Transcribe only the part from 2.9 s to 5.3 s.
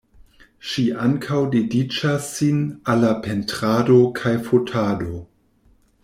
al la pentrado kaj fotado.